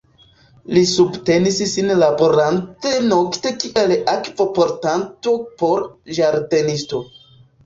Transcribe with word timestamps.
Li 0.75 0.81
subtenis 0.91 1.59
sin 1.71 1.91
laborante 2.03 2.93
nokte 3.11 3.53
kiel 3.65 3.93
akvo-portanto 4.15 5.37
por 5.61 5.85
ĝardenisto. 6.21 7.05